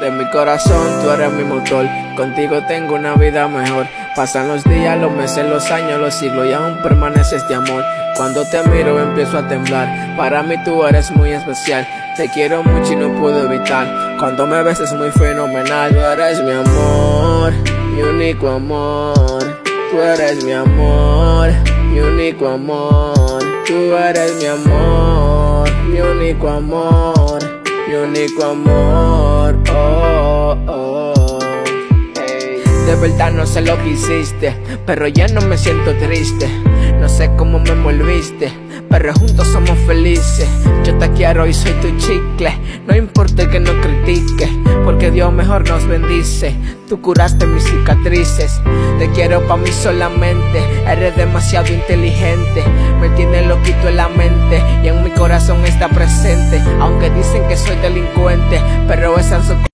De 0.00 0.10
mi 0.10 0.24
corazón 0.30 1.02
tú 1.02 1.10
eres 1.10 1.30
mi 1.32 1.44
motor, 1.44 1.86
contigo 2.16 2.62
tengo 2.66 2.94
una 2.94 3.14
vida 3.16 3.46
mejor. 3.48 3.86
Pasan 4.16 4.48
los 4.48 4.64
días, 4.64 4.98
los 4.98 5.12
meses, 5.12 5.44
los 5.46 5.70
años, 5.70 6.00
los 6.00 6.14
siglos 6.14 6.46
y 6.46 6.52
aún 6.54 6.78
permanece 6.82 7.36
este 7.36 7.54
amor. 7.54 7.84
Cuando 8.16 8.42
te 8.46 8.62
miro 8.68 8.98
empiezo 8.98 9.36
a 9.36 9.46
temblar, 9.46 10.16
para 10.16 10.42
mí 10.42 10.54
tú 10.64 10.86
eres 10.86 11.10
muy 11.10 11.32
especial. 11.32 11.86
Te 12.16 12.30
quiero 12.30 12.62
mucho 12.62 12.94
y 12.94 12.96
no 12.96 13.12
puedo 13.20 13.44
evitar. 13.44 14.16
Cuando 14.18 14.46
me 14.46 14.62
ves 14.62 14.80
es 14.80 14.92
muy 14.94 15.10
fenomenal, 15.10 15.90
tú 15.90 15.98
eres 15.98 16.42
mi 16.42 16.52
amor, 16.52 17.52
mi 17.94 18.02
único 18.02 18.48
amor. 18.48 19.60
Tú 19.90 20.00
eres 20.00 20.44
mi 20.44 20.52
amor, 20.52 21.50
mi 21.90 22.00
único 22.00 22.48
amor. 22.48 23.42
Tú 23.66 23.94
eres 23.96 24.34
mi 24.36 24.46
amor, 24.46 25.70
mi 25.88 26.00
único 26.00 26.48
amor, 26.48 27.38
mi 27.88 27.94
único 27.94 28.44
amor. 28.44 29.56
Oh, 29.72 29.89
De 32.90 32.96
verdad 32.96 33.30
no 33.30 33.46
sé 33.46 33.60
lo 33.60 33.78
que 33.78 33.90
hiciste, 33.90 34.52
pero 34.84 35.06
ya 35.06 35.28
no 35.28 35.42
me 35.42 35.56
siento 35.56 35.94
triste. 35.94 36.48
No 37.00 37.08
sé 37.08 37.30
cómo 37.36 37.60
me 37.60 37.70
envolviste, 37.70 38.52
pero 38.88 39.14
juntos 39.14 39.46
somos 39.46 39.78
felices. 39.86 40.48
Yo 40.82 40.98
te 40.98 41.08
quiero 41.12 41.46
y 41.46 41.54
soy 41.54 41.70
tu 41.74 41.96
chicle. 41.98 42.52
No 42.88 42.96
importa 42.96 43.48
que 43.48 43.60
no 43.60 43.70
critique, 43.80 44.48
porque 44.84 45.12
Dios 45.12 45.32
mejor 45.32 45.68
nos 45.68 45.86
bendice. 45.86 46.52
Tú 46.88 47.00
curaste 47.00 47.46
mis 47.46 47.62
cicatrices. 47.62 48.60
Te 48.98 49.08
quiero 49.10 49.46
pa' 49.46 49.56
mí 49.56 49.70
solamente. 49.70 50.60
Eres 50.84 51.16
demasiado 51.16 51.72
inteligente. 51.72 52.64
Me 53.00 53.08
tiene 53.10 53.46
loquito 53.46 53.86
en 53.88 53.98
la 53.98 54.08
mente 54.08 54.60
y 54.82 54.88
en 54.88 55.04
mi 55.04 55.10
corazón 55.10 55.64
está 55.64 55.88
presente. 55.88 56.60
Aunque 56.80 57.08
dicen 57.10 57.46
que 57.46 57.56
soy 57.56 57.76
delincuente, 57.76 58.60
pero 58.88 59.16
esas 59.16 59.46
son 59.46 59.62